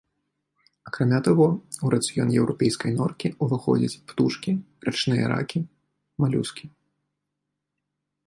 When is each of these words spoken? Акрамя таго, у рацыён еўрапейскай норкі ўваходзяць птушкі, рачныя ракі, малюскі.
Акрамя 0.91 1.17
таго, 1.27 1.45
у 1.87 1.89
рацыён 1.93 2.29
еўрапейскай 2.39 2.91
норкі 3.01 3.27
ўваходзяць 3.47 4.01
птушкі, 4.11 4.51
рачныя 4.89 5.25
ракі, 5.33 5.59
малюскі. 6.23 6.65